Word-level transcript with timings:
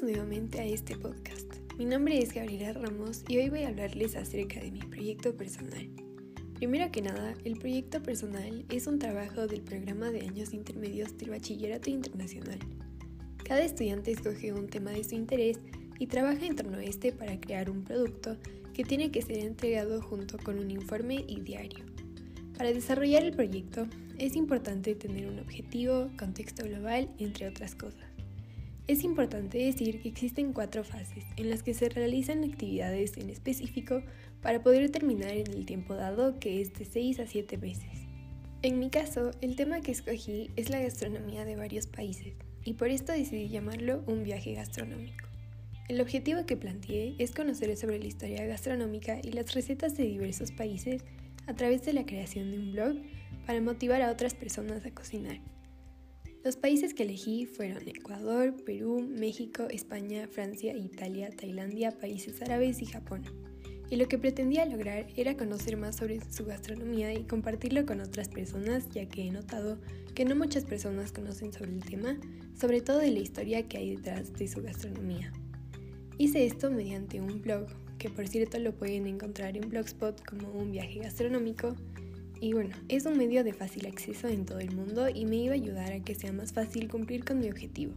Nuevamente 0.00 0.58
a 0.58 0.64
este 0.64 0.96
podcast. 0.96 1.52
Mi 1.76 1.84
nombre 1.84 2.18
es 2.18 2.32
Gabriela 2.32 2.72
Ramos 2.72 3.24
y 3.28 3.36
hoy 3.36 3.50
voy 3.50 3.64
a 3.64 3.68
hablarles 3.68 4.16
acerca 4.16 4.58
de 4.58 4.70
mi 4.70 4.80
proyecto 4.80 5.36
personal. 5.36 5.86
Primero 6.54 6.90
que 6.90 7.02
nada, 7.02 7.34
el 7.44 7.58
proyecto 7.58 8.02
personal 8.02 8.64
es 8.70 8.86
un 8.86 8.98
trabajo 8.98 9.46
del 9.46 9.60
programa 9.60 10.10
de 10.10 10.22
años 10.22 10.54
intermedios 10.54 11.16
del 11.18 11.30
Bachillerato 11.30 11.90
Internacional. 11.90 12.58
Cada 13.44 13.60
estudiante 13.60 14.12
escoge 14.12 14.54
un 14.54 14.66
tema 14.66 14.92
de 14.92 15.04
su 15.04 15.14
interés 15.14 15.58
y 15.98 16.06
trabaja 16.06 16.46
en 16.46 16.56
torno 16.56 16.78
a 16.78 16.84
este 16.84 17.12
para 17.12 17.38
crear 17.38 17.68
un 17.68 17.84
producto 17.84 18.38
que 18.72 18.84
tiene 18.84 19.10
que 19.10 19.20
ser 19.20 19.40
entregado 19.40 20.00
junto 20.00 20.38
con 20.38 20.58
un 20.58 20.70
informe 20.70 21.22
y 21.28 21.42
diario. 21.42 21.84
Para 22.56 22.72
desarrollar 22.72 23.24
el 23.24 23.36
proyecto 23.36 23.86
es 24.18 24.36
importante 24.36 24.94
tener 24.94 25.28
un 25.28 25.38
objetivo, 25.38 26.10
contexto 26.18 26.64
global, 26.64 27.10
entre 27.18 27.46
otras 27.46 27.74
cosas. 27.74 28.11
Es 28.88 29.04
importante 29.04 29.58
decir 29.58 30.02
que 30.02 30.08
existen 30.08 30.52
cuatro 30.52 30.82
fases 30.82 31.24
en 31.36 31.50
las 31.50 31.62
que 31.62 31.72
se 31.72 31.88
realizan 31.88 32.42
actividades 32.42 33.16
en 33.16 33.30
específico 33.30 34.02
para 34.40 34.62
poder 34.62 34.90
terminar 34.90 35.30
en 35.30 35.46
el 35.52 35.66
tiempo 35.66 35.94
dado 35.94 36.40
que 36.40 36.60
es 36.60 36.74
de 36.74 36.84
6 36.84 37.20
a 37.20 37.26
7 37.26 37.58
meses. 37.58 38.08
En 38.62 38.80
mi 38.80 38.90
caso, 38.90 39.30
el 39.40 39.54
tema 39.54 39.80
que 39.82 39.92
escogí 39.92 40.50
es 40.56 40.68
la 40.68 40.80
gastronomía 40.80 41.44
de 41.44 41.54
varios 41.54 41.86
países 41.86 42.34
y 42.64 42.74
por 42.74 42.88
esto 42.88 43.12
decidí 43.12 43.48
llamarlo 43.48 44.02
un 44.06 44.24
viaje 44.24 44.54
gastronómico. 44.54 45.28
El 45.88 46.00
objetivo 46.00 46.44
que 46.44 46.56
planteé 46.56 47.14
es 47.18 47.32
conocer 47.32 47.76
sobre 47.76 48.00
la 48.00 48.06
historia 48.06 48.46
gastronómica 48.46 49.20
y 49.22 49.30
las 49.30 49.54
recetas 49.54 49.96
de 49.96 50.04
diversos 50.04 50.50
países 50.50 51.02
a 51.46 51.54
través 51.54 51.84
de 51.84 51.92
la 51.92 52.04
creación 52.04 52.50
de 52.50 52.58
un 52.58 52.72
blog 52.72 52.96
para 53.46 53.60
motivar 53.60 54.02
a 54.02 54.10
otras 54.10 54.34
personas 54.34 54.84
a 54.84 54.90
cocinar. 54.90 55.38
Los 56.44 56.56
países 56.56 56.92
que 56.92 57.04
elegí 57.04 57.46
fueron 57.46 57.86
Ecuador, 57.86 58.56
Perú, 58.64 59.00
México, 59.08 59.68
España, 59.70 60.26
Francia, 60.26 60.76
Italia, 60.76 61.30
Tailandia, 61.30 61.92
países 61.92 62.42
árabes 62.42 62.82
y 62.82 62.86
Japón. 62.86 63.22
Y 63.90 63.94
lo 63.94 64.08
que 64.08 64.18
pretendía 64.18 64.66
lograr 64.66 65.06
era 65.16 65.36
conocer 65.36 65.76
más 65.76 65.94
sobre 65.94 66.18
su 66.32 66.44
gastronomía 66.44 67.14
y 67.14 67.22
compartirlo 67.24 67.86
con 67.86 68.00
otras 68.00 68.28
personas, 68.28 68.88
ya 68.90 69.06
que 69.06 69.28
he 69.28 69.30
notado 69.30 69.78
que 70.16 70.24
no 70.24 70.34
muchas 70.34 70.64
personas 70.64 71.12
conocen 71.12 71.52
sobre 71.52 71.70
el 71.70 71.84
tema, 71.84 72.18
sobre 72.58 72.80
todo 72.80 72.98
de 72.98 73.12
la 73.12 73.20
historia 73.20 73.68
que 73.68 73.78
hay 73.78 73.94
detrás 73.94 74.32
de 74.32 74.48
su 74.48 74.62
gastronomía. 74.62 75.32
Hice 76.18 76.44
esto 76.44 76.72
mediante 76.72 77.20
un 77.20 77.40
blog, 77.40 77.66
que 77.98 78.10
por 78.10 78.26
cierto 78.26 78.58
lo 78.58 78.74
pueden 78.74 79.06
encontrar 79.06 79.56
en 79.56 79.68
Blogspot 79.68 80.24
como 80.24 80.50
un 80.50 80.72
viaje 80.72 80.98
gastronómico, 80.98 81.76
y 82.42 82.54
bueno, 82.54 82.74
es 82.88 83.06
un 83.06 83.16
medio 83.16 83.44
de 83.44 83.52
fácil 83.52 83.86
acceso 83.86 84.26
en 84.26 84.44
todo 84.44 84.58
el 84.58 84.74
mundo 84.74 85.08
y 85.08 85.26
me 85.26 85.36
iba 85.36 85.52
a 85.52 85.54
ayudar 85.54 85.92
a 85.92 86.00
que 86.00 86.16
sea 86.16 86.32
más 86.32 86.52
fácil 86.52 86.88
cumplir 86.88 87.24
con 87.24 87.38
mi 87.38 87.48
objetivo. 87.48 87.94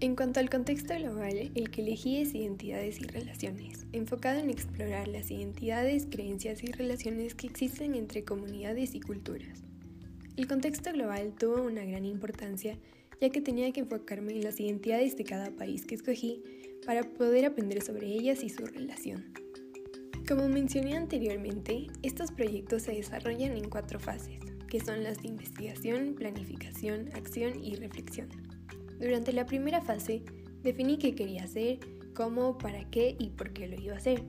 En 0.00 0.16
cuanto 0.16 0.38
al 0.38 0.50
contexto 0.50 0.94
global, 0.94 1.50
el 1.54 1.70
que 1.70 1.80
elegí 1.80 2.18
es 2.18 2.34
identidades 2.34 3.00
y 3.00 3.04
relaciones, 3.04 3.86
enfocado 3.92 4.38
en 4.38 4.50
explorar 4.50 5.08
las 5.08 5.30
identidades, 5.30 6.06
creencias 6.10 6.62
y 6.62 6.66
relaciones 6.72 7.34
que 7.34 7.46
existen 7.46 7.94
entre 7.94 8.22
comunidades 8.22 8.94
y 8.94 9.00
culturas. 9.00 9.62
El 10.36 10.46
contexto 10.46 10.92
global 10.92 11.32
tuvo 11.32 11.62
una 11.62 11.86
gran 11.86 12.04
importancia 12.04 12.76
ya 13.18 13.30
que 13.30 13.40
tenía 13.40 13.72
que 13.72 13.80
enfocarme 13.80 14.32
en 14.32 14.44
las 14.44 14.60
identidades 14.60 15.16
de 15.16 15.24
cada 15.24 15.52
país 15.52 15.86
que 15.86 15.94
escogí 15.94 16.42
para 16.84 17.02
poder 17.02 17.46
aprender 17.46 17.80
sobre 17.80 18.08
ellas 18.08 18.44
y 18.44 18.50
su 18.50 18.66
relación. 18.66 19.32
Como 20.32 20.48
mencioné 20.48 20.96
anteriormente, 20.96 21.88
estos 22.02 22.32
proyectos 22.32 22.84
se 22.84 22.92
desarrollan 22.92 23.54
en 23.54 23.68
cuatro 23.68 24.00
fases, 24.00 24.40
que 24.66 24.80
son 24.80 25.02
las 25.02 25.20
de 25.20 25.28
investigación, 25.28 26.14
planificación, 26.14 27.10
acción 27.12 27.62
y 27.62 27.74
reflexión. 27.74 28.30
Durante 28.98 29.34
la 29.34 29.44
primera 29.44 29.82
fase, 29.82 30.22
definí 30.62 30.96
qué 30.96 31.14
quería 31.14 31.44
hacer, 31.44 31.80
cómo, 32.14 32.56
para 32.56 32.88
qué 32.88 33.14
y 33.18 33.28
por 33.28 33.52
qué 33.52 33.68
lo 33.68 33.78
iba 33.78 33.92
a 33.92 33.98
hacer, 33.98 34.22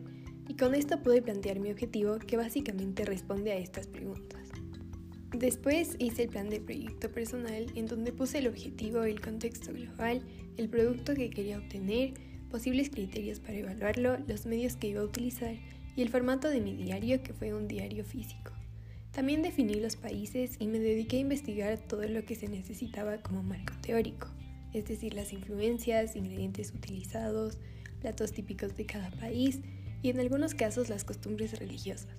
y 0.50 0.56
con 0.56 0.76
esto 0.76 1.02
pude 1.02 1.22
plantear 1.22 1.62
mi 1.62 1.72
objetivo 1.72 2.20
que 2.20 2.36
básicamente 2.36 3.06
responde 3.06 3.54
a 3.54 3.58
estas 3.58 3.88
preguntas. 3.88 4.50
Después 5.32 5.96
hice 6.00 6.24
el 6.24 6.30
plan 6.30 6.50
de 6.50 6.60
proyecto 6.60 7.14
personal 7.14 7.68
en 7.76 7.86
donde 7.86 8.12
puse 8.12 8.40
el 8.40 8.48
objetivo, 8.48 9.04
el 9.06 9.22
contexto 9.22 9.72
global, 9.72 10.22
el 10.58 10.68
producto 10.68 11.14
que 11.14 11.30
quería 11.30 11.60
obtener, 11.60 12.14
posibles 12.52 12.90
criterios 12.90 13.40
para 13.40 13.54
evaluarlo, 13.54 14.18
los 14.28 14.46
medios 14.46 14.76
que 14.76 14.90
iba 14.90 15.00
a 15.00 15.06
utilizar 15.06 15.56
y 15.96 16.02
el 16.02 16.10
formato 16.10 16.50
de 16.50 16.62
mi 16.62 16.76
diario 16.76 17.22
que 17.24 17.34
fue 17.34 17.54
un 17.54 17.68
diario 17.68 18.04
físico. 18.04 18.52
También 19.12 19.44
definí 19.44 19.76
los 19.76 19.96
países 19.96 20.56
y 20.60 20.68
me 20.68 20.80
dediqué 20.80 21.18
a 21.18 21.22
investigar 21.22 21.78
todo 21.78 22.08
lo 22.08 22.26
que 22.26 22.36
se 22.36 22.48
necesitaba 22.48 23.18
como 23.18 23.44
marco 23.44 23.74
teórico, 23.82 24.28
es 24.74 24.86
decir, 24.86 25.14
las 25.14 25.34
influencias, 25.34 26.16
ingredientes 26.16 26.74
utilizados, 26.74 27.60
platos 28.02 28.32
típicos 28.32 28.76
de 28.76 28.86
cada 28.86 29.12
país 29.12 29.60
y 30.02 30.10
en 30.10 30.20
algunos 30.20 30.56
casos 30.56 30.90
las 30.90 31.04
costumbres 31.04 31.60
religiosas. 31.60 32.16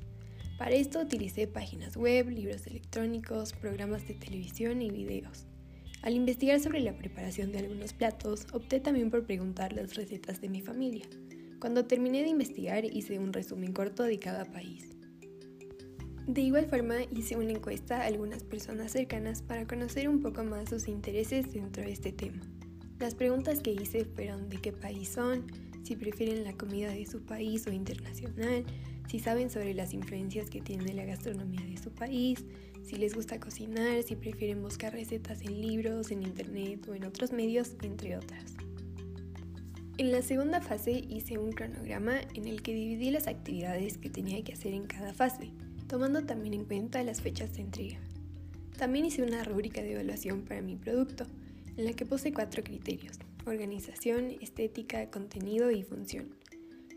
Para 0.57 0.71
esto 0.71 1.01
utilicé 1.01 1.49
páginas 1.49 1.97
web, 1.97 2.29
libros 2.29 2.67
electrónicos, 2.69 3.53
programas 3.53 4.07
de 4.07 4.15
televisión 4.15 4.81
y 4.83 4.91
videos. 4.91 5.47
Al 6.03 6.15
investigar 6.15 6.61
sobre 6.61 6.81
la 6.81 6.97
preparación 6.97 7.51
de 7.51 7.59
algunos 7.59 7.93
platos, 7.93 8.47
opté 8.53 8.79
también 8.79 9.11
por 9.11 9.25
preguntar 9.25 9.73
las 9.73 9.95
recetas 9.95 10.41
de 10.41 10.49
mi 10.49 10.61
familia. 10.61 11.07
Cuando 11.61 11.87
terminé 11.87 12.23
de 12.23 12.29
investigar 12.29 12.85
hice 12.85 13.19
un 13.19 13.33
resumen 13.33 13.73
corto 13.73 14.03
de 14.03 14.19
cada 14.19 14.45
país. 14.45 14.91
De 16.27 16.41
igual 16.41 16.67
forma 16.67 16.97
hice 17.15 17.37
una 17.37 17.53
encuesta 17.53 18.01
a 18.01 18.07
algunas 18.07 18.45
personas 18.45 18.93
cercanas 18.93 19.43
para 19.43 19.67
conocer 19.67 20.09
un 20.09 20.23
poco 20.23 20.43
más 20.43 20.71
sus 20.71 20.89
intereses 20.89 21.53
dentro 21.53 21.83
de 21.83 21.93
este 21.93 22.13
tema. 22.13 22.41
Las 22.99 23.15
preguntas 23.15 23.61
que 23.61 23.73
hice 23.73 24.05
fueron 24.05 24.49
de 24.49 24.57
qué 24.59 24.73
país 24.73 25.11
son, 25.11 25.47
si 25.83 25.97
prefieren 25.97 26.45
la 26.45 26.55
comida 26.55 26.91
de 26.91 27.05
su 27.05 27.23
país 27.23 27.67
o 27.67 27.73
internacional, 27.73 28.65
si 29.09 29.19
saben 29.19 29.51
sobre 29.51 29.75
las 29.75 29.93
influencias 29.93 30.49
que 30.49 30.63
tiene 30.63 30.95
la 30.95 31.05
gastronomía 31.05 31.65
de 31.67 31.77
su 31.77 31.91
país, 31.91 32.43
si 32.83 32.97
les 32.97 33.15
gusta 33.15 33.39
cocinar, 33.39 34.03
si 34.03 34.17
prefieren 34.17 34.63
buscar 34.63 34.93
recetas 34.93 35.43
en 35.43 35.61
libros, 35.61 36.11
en 36.11 36.23
internet 36.23 36.89
o 36.89 36.95
en 36.95 37.05
otros 37.05 37.33
medios, 37.33 37.77
entre 37.83 38.17
otras. 38.17 38.55
En 39.97 40.11
la 40.11 40.23
segunda 40.23 40.61
fase 40.61 41.05
hice 41.09 41.39
un 41.39 41.53
cronograma 41.53 42.21
en 42.35 42.49
el 42.49 42.63
que 42.63 42.75
dividí 42.75 43.13
las 43.13 43.29
actividades 43.29 43.97
que 43.97 44.11
tenía 44.11 44.43
que 44.43 44.55
hacer 44.55 44.75
en 44.75 44.89
cada 44.89 45.15
fase, 45.15 45.53
tomando 45.87 46.25
también 46.25 46.53
en 46.53 46.65
cuenta 46.65 47.05
las 47.05 47.23
fechas 47.23 47.55
de 47.55 47.63
entrega. 47.63 48.01
También 48.77 49.05
hice 49.05 49.23
una 49.23 49.45
rúbrica 49.45 49.83
de 49.83 49.93
evaluación 49.93 50.43
para 50.43 50.63
mi 50.63 50.75
producto, 50.75 51.27
en 51.77 51.85
la 51.85 51.93
que 51.93 52.07
puse 52.07 52.33
cuatro 52.33 52.65
criterios, 52.65 53.21
organización, 53.47 54.33
estética, 54.41 55.11
contenido 55.13 55.71
y 55.71 55.85
función. 55.85 56.35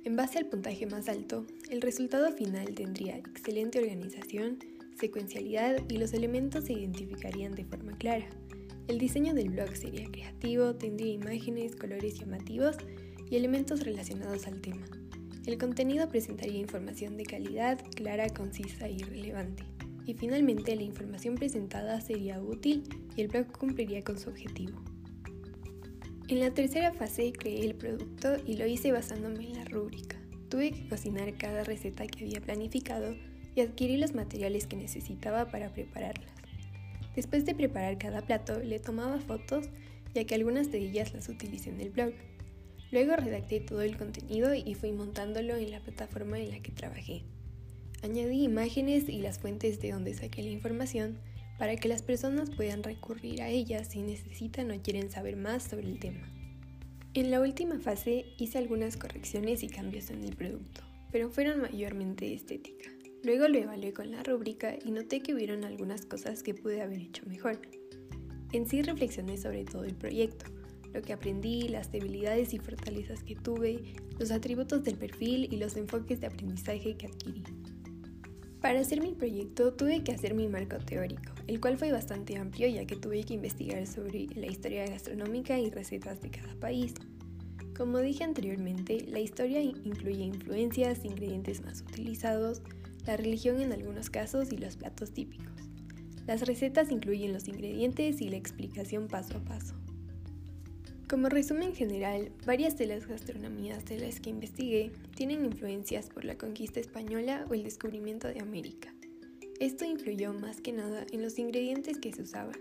En 0.03 0.15
base 0.15 0.39
al 0.39 0.47
puntaje 0.47 0.87
más 0.87 1.07
alto, 1.07 1.45
el 1.69 1.81
resultado 1.81 2.31
final 2.31 2.73
tendría 2.73 3.15
excelente 3.15 3.77
organización, 3.77 4.57
secuencialidad 4.99 5.83
y 5.87 5.97
los 5.97 6.13
elementos 6.13 6.65
se 6.65 6.73
identificarían 6.73 7.53
de 7.53 7.65
forma 7.65 7.95
clara. 7.95 8.27
El 8.87 8.99
diseño 8.99 9.33
del 9.33 9.49
blog 9.49 9.75
sería 9.75 10.09
creativo, 10.09 10.75
tendría 10.75 11.11
imágenes, 11.11 11.75
colores 11.75 12.17
llamativos 12.17 12.77
y 13.29 13.35
elementos 13.35 13.83
relacionados 13.83 14.47
al 14.47 14.61
tema. 14.61 14.85
El 15.45 15.57
contenido 15.57 16.07
presentaría 16.07 16.59
información 16.59 17.17
de 17.17 17.23
calidad, 17.23 17.83
clara, 17.95 18.29
concisa 18.29 18.87
y 18.89 18.99
relevante. 18.99 19.63
Y 20.05 20.13
finalmente 20.13 20.73
la 20.77 20.83
información 20.83 21.35
presentada 21.35 21.99
sería 21.99 22.41
útil 22.41 22.83
y 23.15 23.21
el 23.21 23.27
blog 23.27 23.51
cumpliría 23.51 24.03
con 24.03 24.17
su 24.17 24.29
objetivo. 24.29 24.81
En 26.29 26.39
la 26.39 26.53
tercera 26.53 26.93
fase 26.93 27.33
creé 27.33 27.65
el 27.65 27.75
producto 27.75 28.37
y 28.45 28.55
lo 28.55 28.67
hice 28.67 28.93
basándome 28.93 29.47
en 29.47 29.53
la 29.53 29.65
rúbrica. 29.65 30.17
Tuve 30.49 30.71
que 30.71 30.87
cocinar 30.87 31.33
cada 31.37 31.65
receta 31.65 32.07
que 32.07 32.23
había 32.23 32.39
planificado 32.39 33.15
y 33.53 33.61
adquirir 33.61 33.99
los 33.99 34.13
materiales 34.13 34.65
que 34.65 34.77
necesitaba 34.77 35.49
para 35.51 35.73
prepararlas. 35.73 36.36
Después 37.17 37.45
de 37.45 37.55
preparar 37.55 37.97
cada 37.97 38.21
plato, 38.21 38.59
le 38.59 38.77
tomaba 38.79 39.19
fotos, 39.19 39.65
ya 40.13 40.23
que 40.25 40.35
algunas 40.35 40.71
de 40.71 40.77
ellas 40.77 41.15
las 41.15 41.27
utilicé 41.29 41.71
en 41.71 41.81
el 41.81 41.89
blog. 41.89 42.13
Luego 42.91 43.15
redacté 43.15 43.59
todo 43.59 43.81
el 43.81 43.97
contenido 43.97 44.53
y 44.53 44.75
fui 44.75 44.91
montándolo 44.91 45.55
en 45.55 45.71
la 45.71 45.79
plataforma 45.79 46.39
en 46.39 46.51
la 46.51 46.59
que 46.59 46.71
trabajé. 46.71 47.23
Añadí 48.03 48.43
imágenes 48.43 49.09
y 49.09 49.19
las 49.19 49.39
fuentes 49.39 49.81
de 49.81 49.93
donde 49.93 50.13
saqué 50.13 50.43
la 50.43 50.51
información 50.51 51.17
para 51.57 51.75
que 51.75 51.87
las 51.87 52.03
personas 52.03 52.51
puedan 52.51 52.83
recurrir 52.83 53.41
a 53.41 53.49
ellas 53.49 53.87
si 53.87 54.03
necesitan 54.03 54.69
o 54.69 54.79
quieren 54.83 55.09
saber 55.09 55.37
más 55.37 55.63
sobre 55.63 55.87
el 55.87 55.97
tema. 55.97 56.31
En 57.15 57.31
la 57.31 57.41
última 57.41 57.79
fase 57.79 58.25
hice 58.37 58.59
algunas 58.59 58.95
correcciones 58.95 59.63
y 59.63 59.69
cambios 59.69 60.11
en 60.11 60.23
el 60.23 60.35
producto, 60.35 60.83
pero 61.11 61.31
fueron 61.31 61.61
mayormente 61.61 62.31
estética. 62.31 62.91
Luego 63.27 63.49
lo 63.49 63.57
evalué 63.57 63.91
con 63.91 64.09
la 64.09 64.23
rúbrica 64.23 64.77
y 64.85 64.89
noté 64.89 65.19
que 65.19 65.33
hubieron 65.33 65.65
algunas 65.65 66.05
cosas 66.05 66.43
que 66.43 66.53
pude 66.53 66.81
haber 66.81 67.01
hecho 67.01 67.25
mejor. 67.25 67.59
En 68.53 68.65
sí 68.65 68.81
reflexioné 68.81 69.35
sobre 69.35 69.65
todo 69.65 69.83
el 69.83 69.95
proyecto, 69.95 70.45
lo 70.93 71.01
que 71.01 71.11
aprendí, 71.11 71.67
las 71.67 71.91
debilidades 71.91 72.53
y 72.53 72.59
fortalezas 72.59 73.23
que 73.23 73.35
tuve, 73.35 73.95
los 74.17 74.31
atributos 74.31 74.85
del 74.85 74.95
perfil 74.95 75.49
y 75.51 75.57
los 75.57 75.75
enfoques 75.75 76.21
de 76.21 76.27
aprendizaje 76.27 76.95
que 76.95 77.07
adquirí. 77.07 77.43
Para 78.61 78.79
hacer 78.79 79.01
mi 79.01 79.11
proyecto 79.11 79.73
tuve 79.73 80.05
que 80.05 80.13
hacer 80.13 80.33
mi 80.33 80.47
marco 80.47 80.77
teórico, 80.77 81.33
el 81.47 81.59
cual 81.59 81.77
fue 81.77 81.91
bastante 81.91 82.37
amplio 82.37 82.69
ya 82.69 82.85
que 82.85 82.95
tuve 82.95 83.25
que 83.25 83.33
investigar 83.33 83.85
sobre 83.87 84.27
la 84.35 84.47
historia 84.47 84.87
gastronómica 84.87 85.59
y 85.59 85.69
recetas 85.69 86.21
de 86.21 86.31
cada 86.31 86.55
país. 86.61 86.93
Como 87.75 87.99
dije 87.99 88.23
anteriormente, 88.23 89.05
la 89.05 89.19
historia 89.19 89.61
incluye 89.61 90.23
influencias, 90.23 91.03
ingredientes 91.03 91.61
más 91.65 91.81
utilizados, 91.81 92.61
la 93.07 93.17
religión 93.17 93.61
en 93.61 93.71
algunos 93.71 94.09
casos 94.09 94.51
y 94.51 94.57
los 94.57 94.75
platos 94.75 95.11
típicos. 95.11 95.55
Las 96.27 96.41
recetas 96.41 96.91
incluyen 96.91 97.33
los 97.33 97.47
ingredientes 97.47 98.21
y 98.21 98.29
la 98.29 98.35
explicación 98.37 99.07
paso 99.07 99.37
a 99.37 99.45
paso. 99.45 99.75
Como 101.09 101.29
resumen 101.29 101.73
general, 101.73 102.33
varias 102.45 102.77
de 102.77 102.85
las 102.85 103.07
gastronomías 103.07 103.85
de 103.85 103.97
las 103.99 104.19
que 104.19 104.29
investigué 104.29 104.91
tienen 105.15 105.45
influencias 105.45 106.09
por 106.09 106.25
la 106.25 106.37
conquista 106.37 106.81
española 106.81 107.45
o 107.49 107.53
el 107.53 107.63
descubrimiento 107.63 108.27
de 108.27 108.41
América. 108.41 108.93
Esto 109.61 109.85
influyó 109.85 110.33
más 110.33 110.59
que 110.59 110.73
nada 110.73 111.05
en 111.13 111.21
los 111.21 111.39
ingredientes 111.39 111.97
que 111.97 112.11
se 112.11 112.23
usaban, 112.23 112.59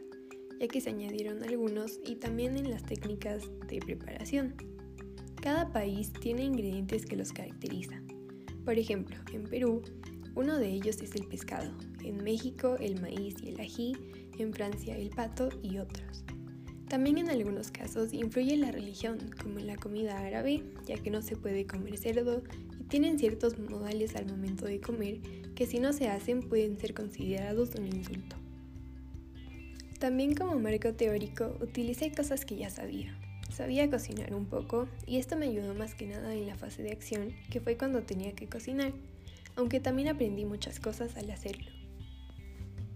ya 0.60 0.69
que 0.69 0.81
se 0.81 0.90
añadieron 0.90 1.42
algunos 1.42 1.99
y 2.06 2.14
también 2.14 2.56
en 2.56 2.70
las 2.70 2.84
técnicas 2.84 3.42
de 3.66 3.81
preparación. 3.81 4.54
Cada 5.42 5.72
país 5.72 6.12
tiene 6.12 6.44
ingredientes 6.44 7.04
que 7.04 7.16
los 7.16 7.32
caracterizan. 7.32 8.06
Por 8.64 8.78
ejemplo, 8.78 9.16
en 9.32 9.44
Perú, 9.44 9.82
uno 10.37 10.59
de 10.59 10.69
ellos 10.69 11.00
es 11.03 11.17
el 11.17 11.27
pescado, 11.27 11.73
en 12.05 12.23
México 12.23 12.77
el 12.79 13.00
maíz 13.00 13.35
y 13.43 13.49
el 13.49 13.61
ají, 13.61 13.97
en 14.38 14.53
Francia 14.53 14.97
el 14.97 15.11
pato 15.11 15.49
y 15.62 15.79
otros. 15.79 16.25
También 16.88 17.19
en 17.19 17.31
algunos 17.31 17.73
casos 17.73 18.12
influye 18.12 18.56
la 18.56 18.71
religión, 18.71 19.19
como 19.43 19.59
en 19.59 19.67
la 19.67 19.77
comida 19.77 20.21
árabe, 20.21 20.62
ya 20.87 20.99
que 20.99 21.11
no 21.11 21.23
se 21.23 21.37
puede 21.37 21.67
comer 21.67 21.97
cerdo 21.97 22.43
y 22.79 22.85
tienen 22.85 23.19
ciertos 23.19 23.59
modales 23.59 24.15
al 24.15 24.27
momento 24.27 24.67
de 24.67 24.81
comer 24.81 25.21
que 25.56 25.67
si 25.67 25.81
no 25.81 25.93
se 25.93 26.09
hacen 26.09 26.43
pueden 26.43 26.79
ser 26.79 26.94
considerados 26.94 27.75
un 27.75 27.87
insulto. 27.87 28.37
También 29.99 30.35
como 30.37 30.61
marco 30.61 30.93
teórico 30.93 31.56
utilicé 31.61 32.12
cosas 32.12 32.44
que 32.44 32.56
ya 32.56 32.71
sabía, 32.71 33.19
Sabía 33.56 33.88
cocinar 33.88 34.35
un 34.35 34.44
poco 34.44 34.87
y 35.06 35.17
esto 35.17 35.35
me 35.35 35.47
ayudó 35.47 35.73
más 35.73 35.94
que 35.94 36.06
nada 36.06 36.35
en 36.35 36.47
la 36.47 36.56
fase 36.56 36.83
de 36.83 36.93
acción, 36.93 37.33
que 37.50 37.61
fue 37.61 37.79
cuando 37.79 38.03
tenía 38.03 38.33
que 38.33 38.49
cocinar, 38.49 38.93
aunque 39.56 39.81
también 39.81 40.08
aprendí 40.08 40.44
muchas 40.44 40.81
cosas 40.81 41.17
al 41.17 41.31
hacerlo. 41.31 41.70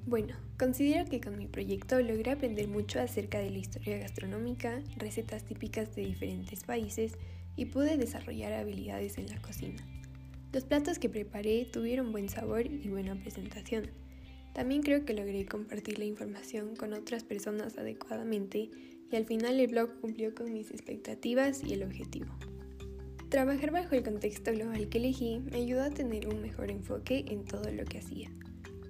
Bueno, 0.07 0.35
considero 0.59 1.09
que 1.09 1.21
con 1.21 1.37
mi 1.39 1.47
proyecto 1.47 2.01
logré 2.01 2.31
aprender 2.31 2.69
mucho 2.69 3.01
acerca 3.01 3.39
de 3.39 3.51
la 3.51 3.59
historia 3.59 3.99
gastronómica, 3.99 4.83
recetas 4.97 5.45
típicas 5.45 5.95
de 5.95 6.05
diferentes 6.05 6.65
países 6.65 7.12
y 7.57 7.67
pude 7.67 7.97
desarrollar 7.97 8.53
habilidades 8.53 9.19
en 9.19 9.29
la 9.29 9.41
cocina. 9.41 9.87
Los 10.53 10.65
platos 10.65 10.99
que 10.99 11.09
preparé 11.09 11.65
tuvieron 11.65 12.11
buen 12.11 12.29
sabor 12.29 12.67
y 12.67 12.89
buena 12.89 13.15
presentación. 13.15 13.91
También 14.53 14.83
creo 14.83 15.05
que 15.05 15.15
logré 15.15 15.47
compartir 15.47 15.99
la 15.99 16.06
información 16.06 16.75
con 16.75 16.93
otras 16.93 17.23
personas 17.23 17.79
adecuadamente 17.79 18.69
y 19.13 19.17
al 19.17 19.27
final 19.27 19.61
el 19.61 19.69
blog 19.69 20.01
cumplió 20.01 20.35
con 20.35 20.53
mis 20.53 20.71
expectativas 20.71 21.63
y 21.63 21.75
el 21.75 21.85
objetivo. 21.85 22.35
Trabajar 23.31 23.71
bajo 23.71 23.94
el 23.94 24.03
contexto 24.03 24.50
global 24.50 24.88
que 24.88 24.99
elegí 24.99 25.38
me 25.38 25.59
ayudó 25.59 25.85
a 25.85 25.91
tener 25.91 26.27
un 26.27 26.43
mejor 26.43 26.69
enfoque 26.69 27.25
en 27.29 27.44
todo 27.44 27.71
lo 27.71 27.85
que 27.85 27.99
hacía. 27.99 28.29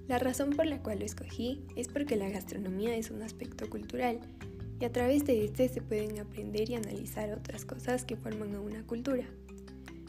La 0.08 0.18
razón 0.18 0.56
por 0.56 0.64
la 0.64 0.82
cual 0.82 1.00
lo 1.00 1.04
escogí 1.04 1.62
es 1.76 1.88
porque 1.88 2.16
la 2.16 2.30
gastronomía 2.30 2.96
es 2.96 3.10
un 3.10 3.20
aspecto 3.20 3.68
cultural 3.68 4.18
y 4.80 4.86
a 4.86 4.92
través 4.92 5.26
de 5.26 5.44
este 5.44 5.68
se 5.68 5.82
pueden 5.82 6.18
aprender 6.18 6.70
y 6.70 6.74
analizar 6.74 7.30
otras 7.34 7.66
cosas 7.66 8.06
que 8.06 8.16
forman 8.16 8.54
a 8.54 8.62
una 8.62 8.82
cultura. 8.86 9.26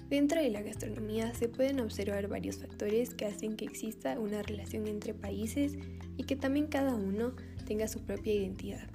Dentro 0.10 0.42
de 0.42 0.50
la 0.50 0.62
gastronomía 0.62 1.34
se 1.34 1.50
pueden 1.50 1.82
observar 1.82 2.30
varios 2.30 2.60
factores 2.60 3.14
que 3.14 3.26
hacen 3.26 3.58
que 3.58 3.66
exista 3.66 4.18
una 4.18 4.44
relación 4.44 4.88
entre 4.88 5.14
países 5.14 5.74
y 6.16 6.24
que 6.24 6.38
también 6.38 6.68
cada 6.68 6.96
uno 6.96 7.36
tenga 7.68 7.90
su 7.90 8.00
propia 8.06 8.34
identidad. 8.34 8.90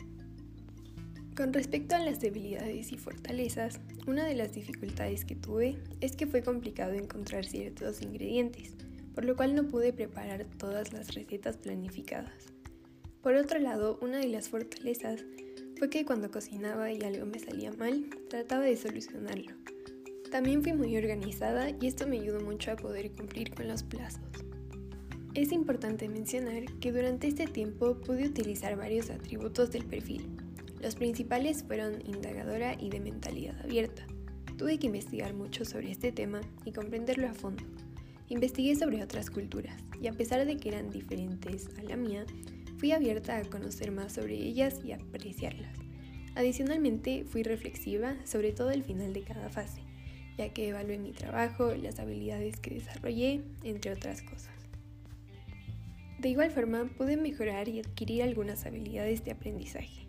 Con 1.37 1.53
respecto 1.53 1.94
a 1.94 1.99
las 1.99 2.21
debilidades 2.21 2.91
y 2.93 2.97
fortalezas, 2.97 3.81
una 4.06 4.25
de 4.25 4.35
las 4.35 4.55
dificultades 4.55 5.25
que 5.25 5.35
tuve 5.35 5.79
es 6.00 6.14
que 6.14 6.26
fue 6.26 6.43
complicado 6.43 6.93
encontrar 6.93 7.44
ciertos 7.44 8.03
ingredientes, 8.03 8.75
por 9.14 9.25
lo 9.25 9.37
cual 9.37 9.55
no 9.55 9.67
pude 9.67 9.93
preparar 9.93 10.47
todas 10.58 10.93
las 10.93 11.14
recetas 11.14 11.56
planificadas. 11.56 12.53
Por 13.23 13.35
otro 13.35 13.58
lado, 13.58 13.99
una 14.00 14.19
de 14.19 14.29
las 14.29 14.49
fortalezas 14.49 15.25
fue 15.79 15.91
que 15.91 16.05
cuando 16.05 16.31
cocinaba 16.31 16.93
y 16.93 17.03
algo 17.03 17.26
me 17.26 17.41
salía 17.41 17.73
mal, 17.73 18.06
trataba 18.31 18.64
de 18.64 18.76
solucionarlo. 18.76 19.53
También 20.31 20.62
fui 20.62 20.73
muy 20.73 20.97
organizada 20.97 21.70
y 21.70 21.87
esto 21.87 22.06
me 22.06 22.20
ayudó 22.20 22.41
mucho 22.41 22.70
a 22.70 22.76
poder 22.76 23.11
cumplir 23.11 23.55
con 23.55 23.69
los 23.69 23.82
plazos. 23.82 24.20
Es 25.35 25.52
importante 25.52 26.09
mencionar 26.09 26.64
que 26.81 26.93
durante 26.93 27.26
este 27.26 27.47
tiempo 27.47 27.97
pude 28.00 28.29
utilizar 28.29 28.76
varios 28.76 29.11
atributos 29.11 29.70
del 29.70 29.85
perfil, 29.85 30.36
los 30.87 30.94
principales 30.94 31.65
fueron 31.65 32.00
indagadora 32.06 32.77
y 32.79 32.91
de 32.91 33.00
mentalidad 33.00 33.61
abierta. 33.61 34.06
Tuve 34.56 34.79
que 34.79 34.87
investigar 34.87 35.35
mucho 35.35 35.65
sobre 35.65 35.91
este 35.91 36.12
tema 36.12 36.43
y 36.65 36.71
comprenderlo 36.71 37.27
a 37.29 37.35
fondo. 37.35 37.65
Investigué 38.29 38.77
sobre 38.77 39.03
otras 39.03 39.29
culturas 39.29 39.83
y 40.00 40.06
a 40.06 40.12
pesar 40.12 40.47
de 40.47 40.56
que 40.56 40.69
eran 40.69 40.93
diferentes 40.93 41.71
a 41.77 41.83
la 41.83 41.97
mía, 41.97 42.25
fui 42.79 42.93
abierta 42.93 43.37
a 43.37 43.43
conocer 43.43 43.91
más 43.91 44.12
sobre 44.12 44.37
ellas 44.37 44.79
y 44.85 44.93
apreciarlas. 44.93 45.77
Adicionalmente, 46.37 47.25
fui 47.25 47.43
reflexiva 47.43 48.15
sobre 48.25 48.53
todo 48.53 48.71
el 48.71 48.85
final 48.85 49.12
de 49.12 49.23
cada 49.23 49.49
fase, 49.49 49.81
ya 50.38 50.50
que 50.50 50.69
evalué 50.69 50.99
mi 50.99 51.11
trabajo, 51.11 51.75
las 51.75 51.99
habilidades 51.99 52.61
que 52.61 52.77
desarrollé, 52.77 53.43
entre 53.65 53.91
otras 53.91 54.23
cosas. 54.23 54.55
De 56.21 56.29
igual 56.29 56.53
forma, 56.53 56.85
pude 56.97 57.17
mejorar 57.17 57.69
y 57.69 57.81
adquirir 57.81 58.23
algunas 58.23 58.67
habilidades 58.67 59.25
de 59.25 59.33
aprendizaje. 59.33 60.06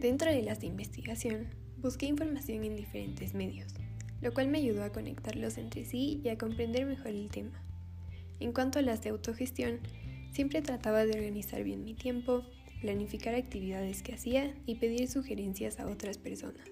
Dentro 0.00 0.30
de 0.30 0.42
las 0.42 0.60
de 0.60 0.68
investigación, 0.68 1.48
busqué 1.78 2.06
información 2.06 2.62
en 2.62 2.76
diferentes 2.76 3.34
medios, 3.34 3.74
lo 4.22 4.32
cual 4.32 4.46
me 4.46 4.58
ayudó 4.58 4.84
a 4.84 4.92
conectarlos 4.92 5.58
entre 5.58 5.84
sí 5.84 6.20
y 6.22 6.28
a 6.28 6.38
comprender 6.38 6.86
mejor 6.86 7.08
el 7.08 7.28
tema. 7.28 7.60
En 8.38 8.52
cuanto 8.52 8.78
a 8.78 8.82
las 8.82 9.02
de 9.02 9.10
autogestión, 9.10 9.80
siempre 10.30 10.62
trataba 10.62 11.04
de 11.04 11.18
organizar 11.18 11.64
bien 11.64 11.82
mi 11.82 11.94
tiempo, 11.94 12.44
planificar 12.80 13.34
actividades 13.34 14.04
que 14.04 14.14
hacía 14.14 14.54
y 14.66 14.76
pedir 14.76 15.08
sugerencias 15.08 15.80
a 15.80 15.88
otras 15.88 16.16
personas. 16.16 16.68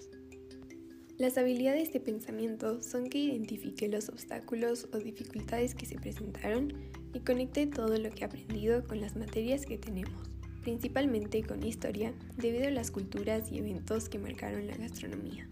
Las 1.18 1.36
habilidades 1.36 1.92
de 1.92 1.98
pensamiento 1.98 2.80
son 2.80 3.08
que 3.08 3.18
identifiqué 3.18 3.88
los 3.88 4.08
obstáculos 4.08 4.86
o 4.92 4.98
dificultades 4.98 5.74
que 5.74 5.86
se 5.86 5.96
presentaron 5.96 6.74
y 7.12 7.20
conecté 7.20 7.66
todo 7.66 7.98
lo 7.98 8.10
que 8.10 8.20
he 8.20 8.26
aprendido 8.26 8.86
con 8.86 9.00
las 9.00 9.16
materias 9.16 9.66
que 9.66 9.78
tenemos 9.78 10.35
principalmente 10.66 11.44
con 11.44 11.64
historia, 11.64 12.12
debido 12.36 12.66
a 12.66 12.72
las 12.72 12.90
culturas 12.90 13.52
y 13.52 13.58
eventos 13.58 14.08
que 14.08 14.18
marcaron 14.18 14.66
la 14.66 14.76
gastronomía. 14.76 15.48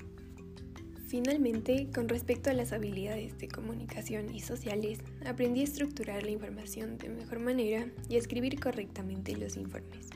Finalmente, 1.07 1.89
con 1.95 2.09
respecto 2.09 2.51
a 2.51 2.53
las 2.53 2.73
habilidades 2.73 3.39
de 3.39 3.47
comunicación 3.47 4.35
y 4.35 4.41
sociales, 4.41 4.99
aprendí 5.25 5.61
a 5.61 5.65
estructurar 5.65 6.25
la 6.25 6.33
información 6.33 6.99
de 6.99 7.11
mejor 7.11 7.39
manera 7.39 7.87
y 8.09 8.17
a 8.17 8.19
escribir 8.19 8.59
correctamente 8.59 9.37
los 9.37 9.57
informes. 9.57 10.09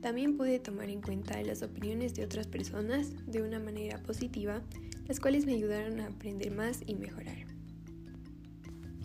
También 0.00 0.36
pude 0.36 0.58
tomar 0.58 0.90
en 0.90 1.00
cuenta 1.00 1.40
las 1.44 1.62
opiniones 1.62 2.14
de 2.14 2.24
otras 2.24 2.48
personas 2.48 3.12
de 3.28 3.42
una 3.42 3.60
manera 3.60 4.02
positiva, 4.02 4.62
las 5.06 5.20
cuales 5.20 5.46
me 5.46 5.52
ayudaron 5.52 6.00
a 6.00 6.08
aprender 6.08 6.50
más 6.50 6.80
y 6.84 6.96
mejorar. 6.96 7.46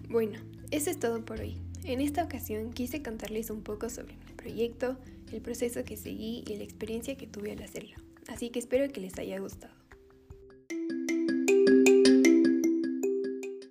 Bueno, 0.09 0.39
eso 0.71 0.89
es 0.89 0.97
todo 0.97 1.23
por 1.23 1.39
hoy. 1.39 1.61
En 1.83 2.01
esta 2.01 2.23
ocasión 2.23 2.73
quise 2.73 3.03
contarles 3.03 3.51
un 3.51 3.61
poco 3.61 3.91
sobre 3.91 4.24
proyecto, 4.45 4.95
el 5.31 5.41
proceso 5.41 5.83
que 5.83 5.97
seguí 5.97 6.43
y 6.45 6.55
la 6.57 6.63
experiencia 6.63 7.17
que 7.17 7.25
tuve 7.25 7.51
al 7.51 7.63
hacerlo. 7.63 7.95
Así 8.27 8.51
que 8.51 8.59
espero 8.59 8.91
que 8.93 9.01
les 9.01 9.17
haya 9.17 9.39
gustado. 9.39 9.74